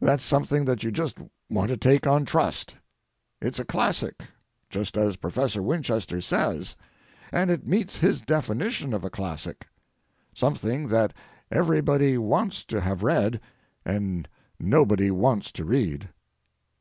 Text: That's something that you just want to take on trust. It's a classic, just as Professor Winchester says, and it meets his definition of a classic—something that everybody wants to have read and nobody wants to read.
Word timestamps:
That's 0.00 0.24
something 0.24 0.64
that 0.64 0.82
you 0.82 0.90
just 0.90 1.18
want 1.48 1.68
to 1.68 1.76
take 1.76 2.04
on 2.04 2.24
trust. 2.24 2.76
It's 3.40 3.60
a 3.60 3.64
classic, 3.64 4.24
just 4.68 4.96
as 4.96 5.14
Professor 5.14 5.62
Winchester 5.62 6.20
says, 6.20 6.74
and 7.30 7.48
it 7.48 7.64
meets 7.64 7.98
his 7.98 8.22
definition 8.22 8.92
of 8.92 9.04
a 9.04 9.08
classic—something 9.08 10.88
that 10.88 11.14
everybody 11.48 12.18
wants 12.18 12.64
to 12.64 12.80
have 12.80 13.04
read 13.04 13.40
and 13.84 14.28
nobody 14.58 15.12
wants 15.12 15.52
to 15.52 15.64
read. 15.64 16.08